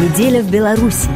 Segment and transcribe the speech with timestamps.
[0.00, 1.10] Неделя в Беларуси.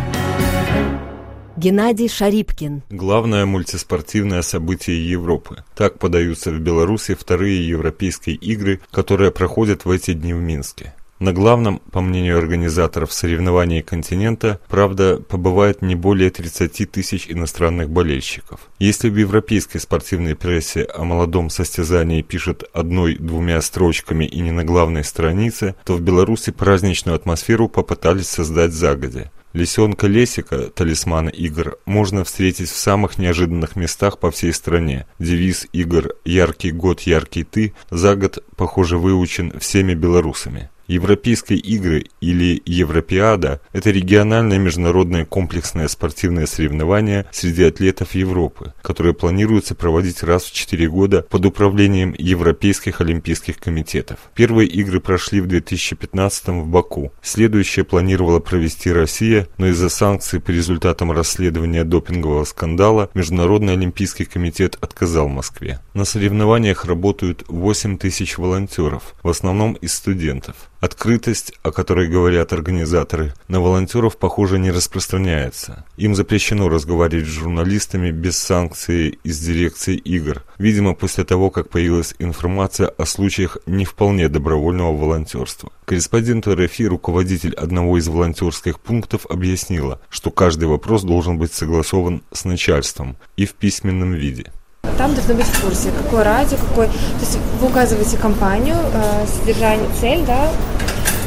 [1.57, 2.83] Геннадий Шарипкин.
[2.91, 5.65] Главное мультиспортивное событие Европы.
[5.75, 10.93] Так подаются в Беларуси вторые европейские игры, которые проходят в эти дни в Минске.
[11.21, 18.69] На главном, по мнению организаторов соревнований континента, правда, побывает не более 30 тысяч иностранных болельщиков.
[18.81, 25.05] Если в европейской спортивной прессе о молодом состязании пишет одной-двумя строчками и не на главной
[25.05, 29.31] странице, то в Беларуси праздничную атмосферу попытались создать загодя.
[29.53, 35.07] Лисенка Лесика, талисмана игр, можно встретить в самых неожиданных местах по всей стране.
[35.21, 40.71] Девиз игр «Яркий год, яркий ты» за год, похоже, выучен всеми белорусами.
[40.87, 49.75] Европейские игры или Европеада– это региональное международное комплексное спортивное соревнование среди атлетов Европы, которое планируется
[49.75, 54.19] проводить раз в 4 года под управлением Европейских олимпийских комитетов.
[54.35, 57.13] Первые игры прошли в 2015 в Баку.
[57.23, 64.77] Следующее планировала провести Россия, но из-за санкций по результатам расследования допингового скандала Международный олимпийский комитет
[64.81, 65.81] отказал Москве.
[65.95, 70.57] На соревнованиях работают 8 тысяч волонтеров, в основном из студентов.
[70.85, 75.87] Открытость, о которой говорят организаторы, на волонтеров, похоже, не распространяется.
[75.97, 82.15] Им запрещено разговаривать с журналистами без санкции из дирекции игр, видимо, после того, как появилась
[82.19, 85.73] информация о случаях не вполне добровольного волонтерства.
[85.87, 92.45] Корреспонденту РФИ руководитель одного из волонтерских пунктов объяснила, что каждый вопрос должен быть согласован с
[92.45, 94.53] начальством и в письменном виде.
[94.99, 96.87] Там должно быть в курсе, какое радио, какой...
[96.89, 100.51] То есть вы указываете компанию, э, содержание, цель, да,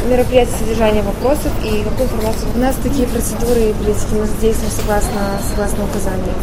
[0.08, 2.52] мероприятие, содержание вопросов и какую информацию.
[2.56, 6.36] У нас такие процедуры и политики, мы действуем согласно, согласно указаниям.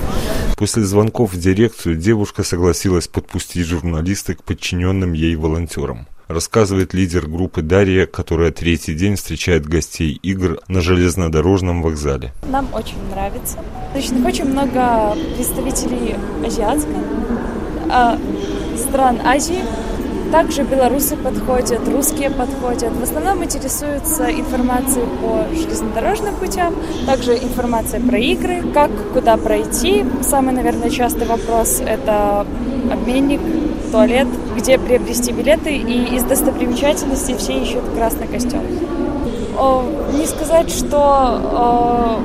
[0.56, 7.62] После звонков в дирекцию девушка согласилась подпустить журналиста к подчиненным ей волонтерам рассказывает лидер группы
[7.62, 12.32] Дарья, которая третий день встречает гостей игр на железнодорожном вокзале.
[12.48, 13.58] Нам очень нравится.
[13.92, 16.96] Точно очень много представителей азиатской,
[17.90, 18.18] а,
[18.76, 19.60] стран Азии.
[20.32, 22.92] Также белорусы подходят, русские подходят.
[22.92, 26.74] В основном интересуются информацией по железнодорожным путям,
[27.06, 30.04] также информация про игры, как, куда пройти.
[30.22, 32.46] Самый, наверное, частый вопрос– это
[32.90, 33.40] обменник,
[33.92, 34.26] туалет,
[34.56, 38.62] где приобрести билеты, и из достопримечательностей все ищут красный костюм.
[40.12, 42.18] Не сказать, что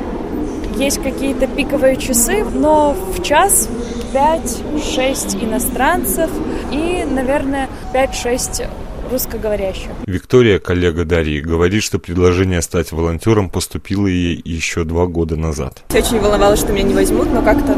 [0.77, 3.69] есть какие-то пиковые часы, но в час
[4.13, 6.31] 5-6 иностранцев
[6.71, 8.67] и, наверное, 5-6
[9.09, 9.89] русскоговорящих.
[10.05, 15.83] Виктория, коллега Дарьи, говорит, что предложение стать волонтером поступило ей еще два года назад.
[15.93, 17.77] Очень волновалась, что меня не возьмут, но как-то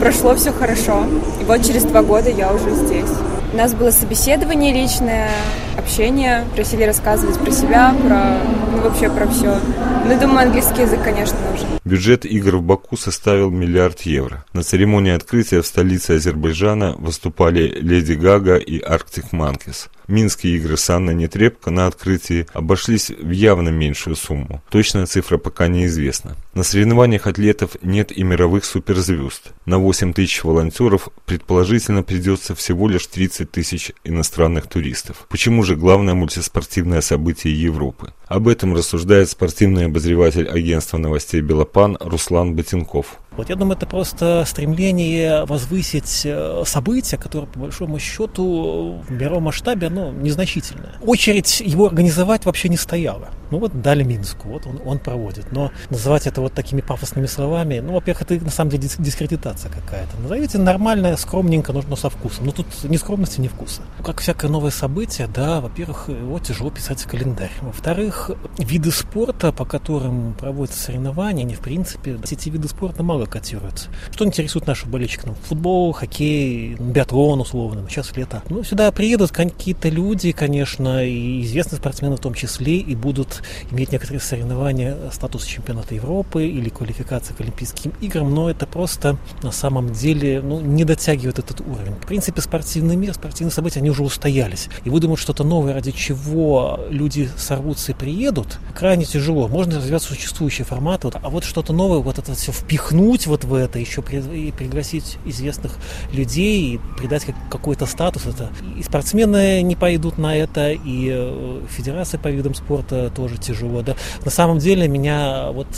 [0.00, 1.04] прошло все хорошо.
[1.40, 3.10] И вот через два года я уже здесь.
[3.52, 5.28] У нас было собеседование личное,
[5.76, 8.38] общение, просили рассказывать про себя, про,
[8.70, 9.60] ну, вообще про все.
[10.06, 11.66] Ну, думаю, английский язык, конечно, нужен.
[11.84, 14.46] Бюджет игр в Баку составил миллиард евро.
[14.54, 19.90] На церемонии открытия в столице Азербайджана выступали Леди Гага и Арктик Манкис.
[20.12, 24.62] Минские игры с Анной Нетребко на открытии обошлись в явно меньшую сумму.
[24.68, 26.36] Точная цифра пока неизвестна.
[26.52, 29.52] На соревнованиях атлетов нет и мировых суперзвезд.
[29.64, 35.24] На 8 тысяч волонтеров предположительно придется всего лишь 30 тысяч иностранных туристов.
[35.30, 38.12] Почему же главное мультиспортивное событие Европы?
[38.26, 43.18] Об этом рассуждает спортивный обозреватель агентства новостей «Белопан» Руслан Ботинков.
[43.36, 49.44] Вот я думаю, это просто стремление возвысить э, события, которое, по большому счету, в мировом
[49.44, 50.94] масштабе, оно незначительное.
[51.00, 53.28] Очередь его организовать вообще не стояла.
[53.50, 55.52] Ну вот дали Минску, вот он, он проводит.
[55.52, 60.16] Но называть это вот такими пафосными словами, ну, во-первых, это на самом деле дискредитация какая-то.
[60.22, 62.46] Назовите нормально, скромненько, но, но со вкусом.
[62.46, 63.82] Но тут ни скромности, ни вкуса.
[64.02, 67.52] Как всякое новое событие, да, во-первых, его тяжело писать в календарь.
[67.60, 73.30] Во-вторых, виды спорта, по которым проводятся соревнования, они, в принципе, эти виды спорта мало много
[73.30, 73.88] котируется.
[74.10, 75.26] Что интересует наших болельщиков?
[75.26, 78.42] Ну, футбол, хоккей, биатлон условно, сейчас лето.
[78.48, 83.92] Ну, сюда приедут какие-то люди, конечно, и известные спортсмены в том числе, и будут иметь
[83.92, 89.92] некоторые соревнования статуса чемпионата Европы или квалификации к Олимпийским играм, но это просто на самом
[89.92, 91.94] деле ну, не дотягивает этот уровень.
[91.94, 94.68] В принципе, спортивный мир, спортивные события, они уже устоялись.
[94.84, 99.48] И выдумать что-то новое, ради чего люди сорвутся и приедут, крайне тяжело.
[99.48, 103.54] Можно развивать существующие форматы, а вот что-то новое, вот это все впихнуть впихнуть вот в
[103.54, 105.76] это, еще пригласить известных
[106.12, 108.26] людей и придать какой-то статус.
[108.26, 113.82] Это и спортсмены не пойдут на это, и э, федерация по видам спорта тоже тяжело.
[113.82, 113.94] Да.
[114.24, 115.68] На самом деле меня вот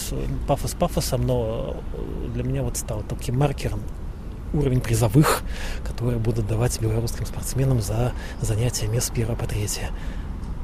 [0.47, 1.77] пафос пафосом, но
[2.33, 3.81] для меня вот стал таким маркером
[4.53, 5.43] уровень призовых,
[5.85, 9.91] которые будут давать белорусским спортсменам за занятия мест первого по третье.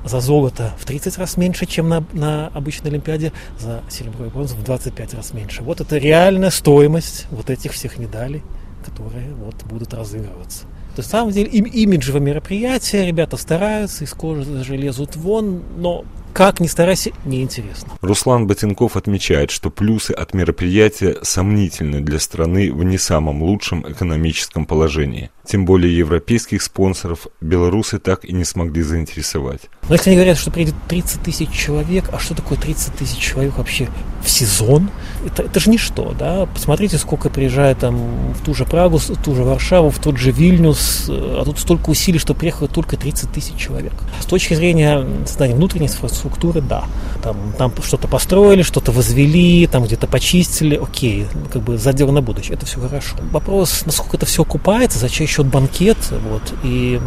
[0.05, 4.57] За золото в 30 раз меньше, чем на, на обычной Олимпиаде, за серебро и бронзу
[4.57, 5.63] в 25 раз меньше.
[5.63, 8.43] Вот это реальная стоимость вот этих всех медалей,
[8.85, 10.63] которые вот будут разыгрываться.
[10.95, 16.05] То есть, на самом деле, им, имиджевое мероприятие, ребята стараются, из кожи лезут вон, но
[16.33, 17.93] как ни старайся, неинтересно.
[18.01, 24.67] Руслан Ботинков отмечает, что плюсы от мероприятия сомнительны для страны в не самом лучшем экономическом
[24.67, 25.31] положении.
[25.47, 29.63] Тем более европейских спонсоров белорусы так и не смогли заинтересовать.
[29.89, 33.59] Но если они говорят, что приедет 30 тысяч человек, а что такое 30 тысяч человек
[33.59, 33.89] вообще
[34.23, 34.91] в сезон?
[35.27, 36.47] Это, это же ничто, да?
[36.47, 40.31] Посмотрите, сколько приезжает там в ту же Прагу, в ту же Варшаву, в тот же
[40.31, 43.95] Вильнюс, а тут столько усилий, что приехало только 30 тысяч человек.
[44.21, 45.89] С точки зрения создания внутренней
[46.21, 46.85] инфраструктуры, да.
[47.23, 52.57] Там, там что-то построили, что-то возвели, там где-то почистили, окей, как бы задел на будущее,
[52.57, 53.17] это все хорошо.
[53.31, 57.01] Вопрос, насколько это все окупается, за чей счет банкет, вот, и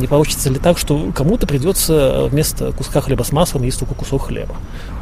[0.00, 4.26] не получится ли так, что кому-то придется вместо куска хлеба с маслом есть только кусок
[4.26, 4.54] хлеба.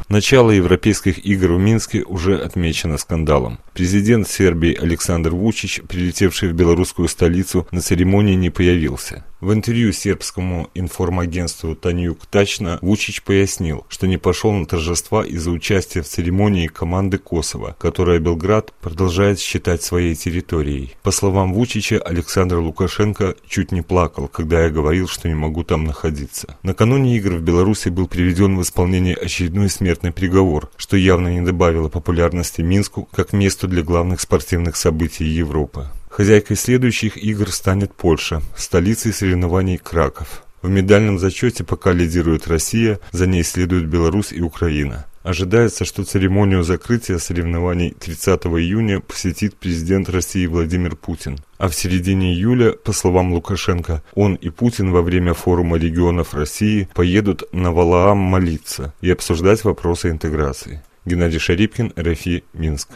[0.08, 3.58] Начало Европейских игр в Минске уже отмечено скандалом.
[3.72, 9.24] Президент Сербии Александр Вучич, прилетевший в белорусскую столицу, на церемонии не появился.
[9.44, 16.00] В интервью сербскому информагентству Танюк Тачна Вучич пояснил, что не пошел на торжества из-за участия
[16.00, 20.94] в церемонии команды Косово, которая Белград продолжает считать своей территорией.
[21.02, 25.84] По словам Вучича, Александр Лукашенко чуть не плакал, когда я говорил, что не могу там
[25.84, 26.56] находиться.
[26.62, 31.90] Накануне игр в Беларуси был приведен в исполнение очередной смертный приговор, что явно не добавило
[31.90, 35.90] популярности Минску как месту для главных спортивных событий Европы.
[36.16, 40.44] Хозяйкой следующих игр станет Польша, столицей соревнований Краков.
[40.62, 45.06] В медальном зачете пока лидирует Россия, за ней следуют Беларусь и Украина.
[45.24, 51.40] Ожидается, что церемонию закрытия соревнований 30 июня посетит президент России Владимир Путин.
[51.58, 56.88] А в середине июля, по словам Лукашенко, он и Путин во время форума регионов России
[56.94, 60.80] поедут на Валаам молиться и обсуждать вопросы интеграции.
[61.04, 62.88] Геннадий Шарипкин, РФИ, Минск.